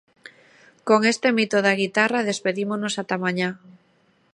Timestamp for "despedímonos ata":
2.29-3.17